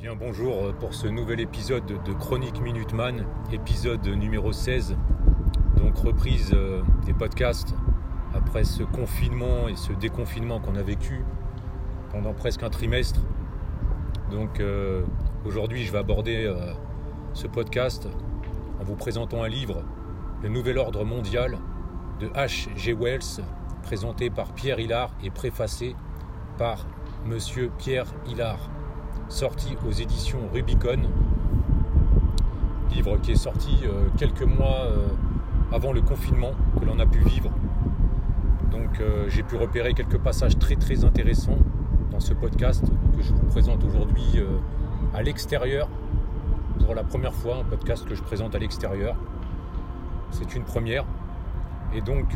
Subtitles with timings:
[0.00, 4.96] Bien bonjour pour ce nouvel épisode de Chronique Minuteman, épisode numéro 16.
[5.76, 7.74] Donc reprise euh, des podcasts
[8.32, 11.24] après ce confinement et ce déconfinement qu'on a vécu
[12.12, 13.22] pendant presque un trimestre.
[14.30, 15.02] Donc euh,
[15.44, 16.74] aujourd'hui je vais aborder euh,
[17.34, 18.08] ce podcast
[18.80, 19.82] en vous présentant un livre,
[20.44, 21.58] Le Nouvel Ordre Mondial
[22.20, 22.92] de H.G.
[22.92, 23.42] Wells,
[23.82, 25.96] présenté par Pierre Hillard et préfacé
[26.56, 26.86] par
[27.26, 28.70] Monsieur Pierre Hillard,
[29.28, 31.00] sorti aux éditions Rubicon.
[32.90, 35.06] Livre qui est sorti euh, quelques mois euh,
[35.70, 37.50] avant le confinement que l'on a pu vivre.
[38.70, 41.58] Donc euh, j'ai pu repérer quelques passages très très intéressants
[42.10, 42.84] dans ce podcast
[43.16, 44.42] que je vous présente aujourd'hui
[45.14, 45.88] à l'extérieur.
[46.84, 49.14] Pour la première fois, un podcast que je présente à l'extérieur.
[50.30, 51.04] C'est une première.
[51.94, 52.34] Et donc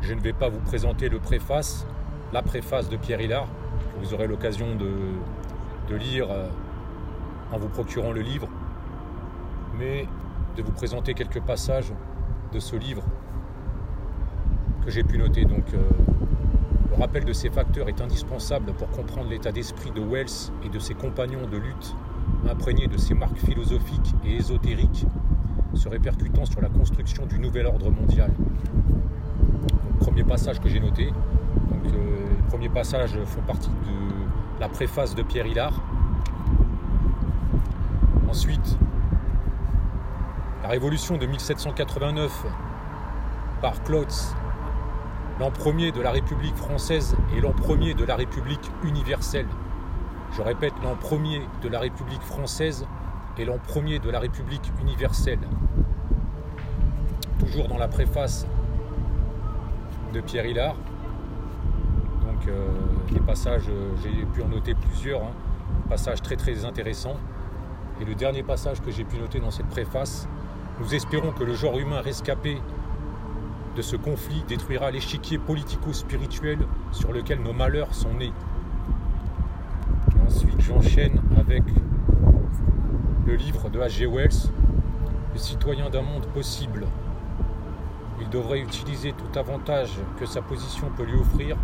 [0.00, 1.86] je ne vais pas vous présenter le préface,
[2.32, 3.46] la préface de Pierre Hillard,
[4.00, 6.48] vous aurez l'occasion de, lire euh,
[7.52, 8.48] en vous procurant le livre,
[9.78, 10.06] mais
[10.56, 11.92] de vous présenter quelques passages
[12.52, 13.02] de ce livre
[14.84, 15.44] que j'ai pu noter.
[15.44, 15.82] Donc, euh,
[16.90, 20.78] le rappel de ces facteurs est indispensable pour comprendre l'état d'esprit de Wells et de
[20.78, 21.94] ses compagnons de lutte,
[22.50, 25.06] imprégnés de ses marques philosophiques et ésotériques,
[25.74, 28.30] se répercutant sur la construction du nouvel ordre mondial.
[30.00, 31.12] premier passage que j'ai noté,
[31.86, 32.21] euh,
[32.52, 35.72] premiers passages font partie de la préface de Pierre Hillard.
[38.28, 38.76] Ensuite,
[40.62, 42.44] la révolution de 1789
[43.62, 44.34] par Klotz,
[45.40, 49.48] l'an premier de la République française et l'an premier de la République universelle.
[50.36, 52.86] Je répète, l'an premier de la République française
[53.38, 55.40] et l'an premier de la République universelle.
[57.38, 58.46] Toujours dans la préface
[60.12, 60.76] de Pierre Hillard,
[63.12, 65.32] les passages, euh, j'ai pu en noter plusieurs, hein.
[65.88, 67.16] passages très très intéressants.
[68.00, 70.28] Et le dernier passage que j'ai pu noter dans cette préface,
[70.80, 72.58] nous espérons que le genre humain rescapé
[73.76, 76.58] de ce conflit détruira l'échiquier politico-spirituel
[76.90, 78.32] sur lequel nos malheurs sont nés.
[80.26, 81.62] ensuite, j'enchaîne avec
[83.26, 84.06] le livre de H.G.
[84.06, 84.50] Wells,
[85.32, 86.86] Le citoyen d'un monde possible.
[88.20, 91.56] Il devrait utiliser tout avantage que sa position peut lui offrir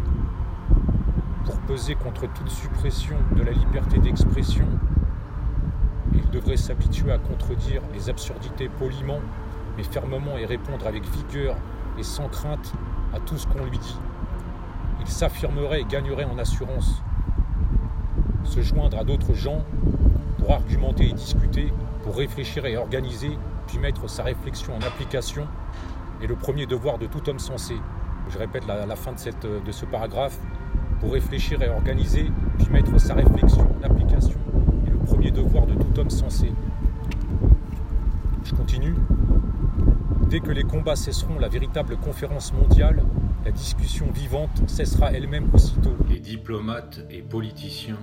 [1.49, 4.67] pour peser contre toute suppression de la liberté d'expression,
[6.13, 9.21] il devrait s'habituer à contredire les absurdités poliment,
[9.79, 11.57] mais fermement et répondre avec vigueur
[11.99, 12.75] et sans crainte
[13.15, 13.99] à tout ce qu'on lui dit.
[15.01, 17.03] Il s'affirmerait et gagnerait en assurance.
[18.45, 19.65] Se joindre à d'autres gens
[20.37, 21.73] pour argumenter et discuter,
[22.03, 25.47] pour réfléchir et organiser, puis mettre sa réflexion en application,
[26.23, 27.77] est le premier devoir de tout homme sensé.
[28.29, 30.39] Je répète la, la fin de, ce paragraphe
[31.01, 34.39] pour réfléchir et organiser, puis mettre sa réflexion en application
[34.87, 36.53] est le premier devoir de tout homme sensé.
[38.45, 38.95] Je continue.
[40.29, 43.03] Dès que les combats cesseront, la véritable conférence mondiale,
[43.45, 45.97] la discussion vivante cessera elle-même aussitôt.
[46.09, 47.99] Les diplomates et politiciens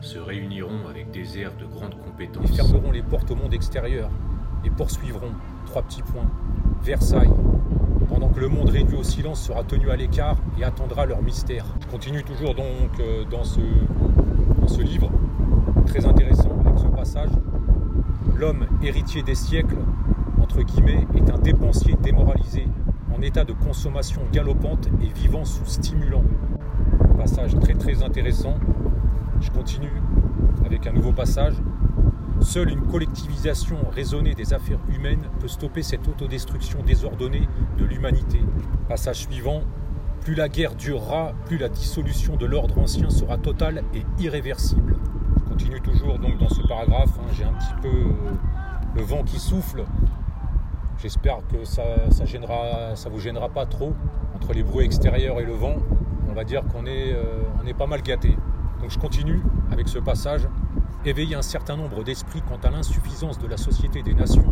[0.00, 2.44] se réuniront avec des airs de grande compétence.
[2.50, 4.10] Ils fermeront les portes au monde extérieur
[4.64, 5.32] et poursuivront,
[5.66, 6.30] trois petits points,
[6.82, 7.30] Versailles,
[8.10, 11.64] pendant que le monde réduit au silence sera tenu à l'écart et attendra leur mystère.
[11.80, 12.66] Je continue toujours donc
[12.98, 13.60] euh, dans ce,
[14.60, 15.10] dans ce livre,
[15.86, 17.30] très intéressant avec ce passage.
[18.36, 19.78] L'homme héritier des siècles,
[20.42, 22.66] entre guillemets, est un dépensier démoralisé,
[23.16, 26.24] en état de consommation galopante et vivant sous stimulant.
[27.16, 28.54] Passage très très intéressant.
[29.40, 29.92] Je continue
[30.66, 31.54] avec un nouveau passage.
[32.50, 38.40] Seule une collectivisation raisonnée des affaires humaines peut stopper cette autodestruction désordonnée de l'humanité.
[38.88, 39.62] Passage suivant.
[40.22, 44.96] Plus la guerre durera, plus la dissolution de l'ordre ancien sera totale et irréversible.
[45.38, 47.20] Je continue toujours donc dans ce paragraphe.
[47.20, 47.28] Hein.
[47.34, 48.32] J'ai un petit peu euh,
[48.96, 49.84] le vent qui souffle.
[50.98, 53.94] J'espère que ça ça, vous gênera pas trop
[54.34, 55.76] entre les bruits extérieurs et le vent.
[56.28, 58.36] On va dire qu'on est, euh, est pas mal gâté.
[58.80, 60.48] Donc je continue avec ce passage
[61.04, 64.44] éveiller un certain nombre d'esprits quant à l'insuffisance de la Société des Nations,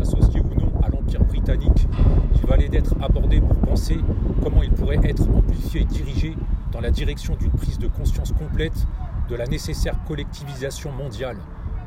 [0.00, 1.88] associée ou non à l'Empire britannique.
[2.36, 3.98] Il valait d'être abordé pour penser
[4.42, 6.36] comment il pourrait être amplifié et dirigé
[6.70, 8.86] dans la direction d'une prise de conscience complète
[9.28, 11.38] de la nécessaire collectivisation mondiale,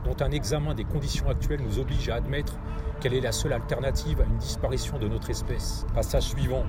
[0.04, 2.58] dont un examen des conditions actuelles nous oblige à admettre
[3.00, 5.86] qu'elle est la seule alternative à une disparition de notre espèce.
[5.94, 6.66] Passage suivant.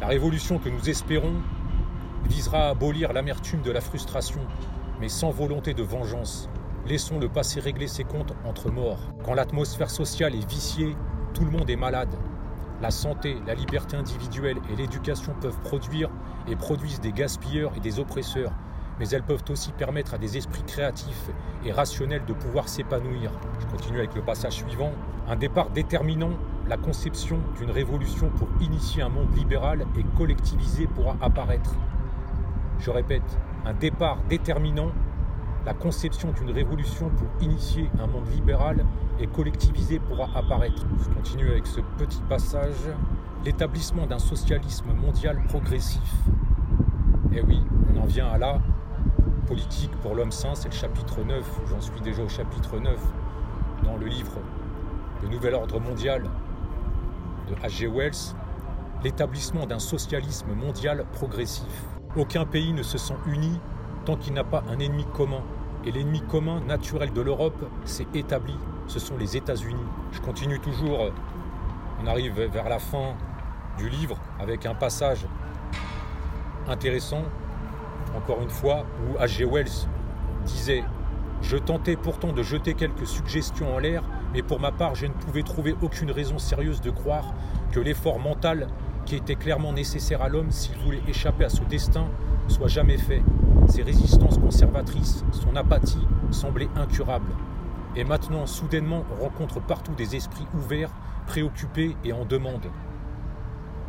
[0.00, 1.34] La révolution que nous espérons
[2.28, 4.40] visera à abolir l'amertume de la frustration,
[5.00, 6.48] mais sans volonté de vengeance,
[6.86, 9.00] Laissons le passé régler ses comptes entre morts.
[9.24, 10.96] Quand l'atmosphère sociale est viciée,
[11.34, 12.14] tout le monde est malade.
[12.80, 16.08] La santé, la liberté individuelle et l'éducation peuvent produire
[16.46, 18.52] et produisent des gaspilleurs et des oppresseurs.
[18.98, 21.30] mais elles peuvent aussi permettre à des esprits créatifs
[21.64, 23.30] et rationnels de pouvoir s'épanouir.
[23.60, 24.90] Je continue avec le passage suivant.
[25.28, 26.30] Un départ déterminant
[26.66, 31.74] la conception d'une révolution pour initier un monde libéral et collectivisé pourra apparaître.
[32.80, 34.90] Je répète, un départ déterminant
[35.66, 38.84] la conception d'une révolution pour initier un monde libéral
[39.20, 40.86] et collectivisé pourra apparaître.
[41.02, 42.88] Je continue avec ce petit passage.
[43.44, 46.14] L'établissement d'un socialisme mondial progressif.
[47.32, 47.62] Et eh oui,
[47.92, 48.60] on en vient à là.
[49.46, 51.60] Politique pour l'homme saint, c'est le chapitre 9.
[51.70, 52.98] J'en suis déjà au chapitre 9
[53.84, 54.38] dans le livre
[55.22, 56.24] Le Nouvel Ordre mondial
[57.48, 57.86] de H.G.
[57.88, 58.34] Wells.
[59.04, 61.84] L'établissement d'un socialisme mondial progressif.
[62.16, 63.60] Aucun pays ne se sent uni
[64.08, 65.42] tant qu'il n'a pas un ennemi commun.
[65.84, 68.54] Et l'ennemi commun naturel de l'Europe s'est établi,
[68.86, 69.84] ce sont les États-Unis.
[70.12, 71.10] Je continue toujours,
[72.02, 73.12] on arrive vers la fin
[73.76, 75.26] du livre avec un passage
[76.68, 77.22] intéressant,
[78.16, 79.44] encore une fois, où H.G.
[79.44, 79.86] Wells
[80.46, 80.84] disait
[81.42, 84.02] Je tentais pourtant de jeter quelques suggestions en l'air,
[84.32, 87.34] mais pour ma part, je ne pouvais trouver aucune raison sérieuse de croire
[87.72, 88.68] que l'effort mental
[89.04, 92.06] qui était clairement nécessaire à l'homme s'il voulait échapper à ce destin
[92.48, 93.22] soit jamais fait.
[93.66, 97.32] Ses résistances conservatrices, son apathie semblaient incurables.
[97.96, 100.90] Et maintenant, soudainement, on rencontre partout des esprits ouverts,
[101.26, 102.66] préoccupés et en demande.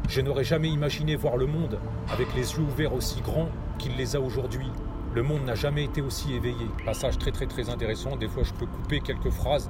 [0.07, 1.77] Je n'aurais jamais imaginé voir le monde
[2.12, 4.71] avec les yeux ouverts aussi grands qu'il les a aujourd'hui.
[5.13, 6.66] Le monde n'a jamais été aussi éveillé.
[6.86, 8.16] Passage très très très intéressant.
[8.16, 9.69] Des fois, je peux couper quelques phrases.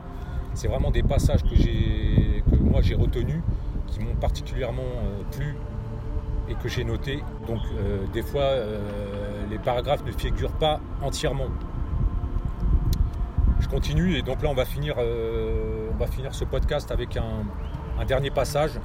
[0.54, 3.42] C'est vraiment des passages que, que moi j'ai retenus
[3.88, 5.56] qui m'ont particulièrement euh, plu
[6.50, 7.24] et que j'ai noté.
[7.48, 11.48] Donc euh, des fois, euh, les paragraphes ne figurent pas entièrement.
[13.60, 18.06] Je continue et donc là on va finir, on va finir ce podcast avec un,
[18.06, 18.80] dernier passage.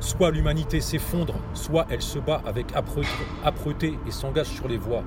[0.00, 5.02] Soit l'humanité s'effondre, soit elle se bat avec âpreté et s'engage sur les voies.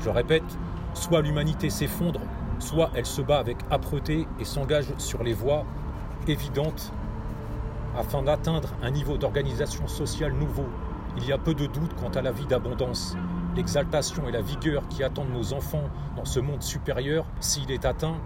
[0.00, 0.58] Je répète,
[0.94, 2.20] soit l'humanité s'effondre,
[2.58, 5.64] soit elle se bat avec âpreté et s'engage sur les voies
[6.26, 6.92] évidentes
[7.96, 10.66] afin d'atteindre un niveau d'organisation sociale nouveau.
[11.16, 13.16] Il y a peu de doute quant à la vie d'abondance,
[13.56, 18.16] l'exaltation et la vigueur qui attendent nos enfants dans ce monde supérieur, s'il est atteint,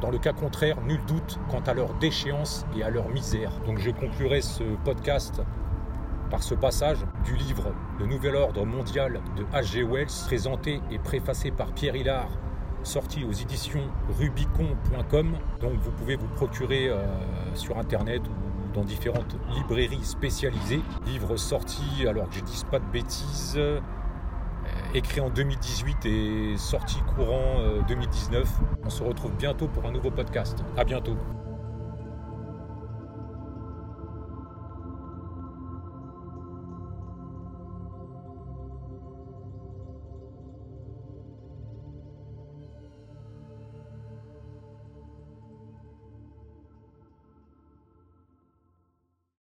[0.00, 3.52] dans le cas contraire, nul doute quant à leur déchéance et à leur misère.
[3.66, 5.42] Donc je conclurai ce podcast
[6.30, 9.82] par ce passage du livre Le Nouvel Ordre Mondial de H.G.
[9.82, 12.30] Wells, présenté et préfacé par Pierre Hillard,
[12.82, 13.82] sorti aux éditions
[14.18, 15.36] rubicon.com.
[15.60, 17.04] Donc vous pouvez vous procurer euh,
[17.54, 20.80] sur internet ou dans différentes librairies spécialisées.
[21.06, 23.58] Livre sorti, alors que je dise pas de bêtises,
[24.94, 27.56] écrit en 2018 et sorti courant
[27.88, 28.42] 2019.
[28.42, 30.58] Euh, On se retrouve bientôt pour un nouveau podcast.
[30.76, 31.16] À bientôt.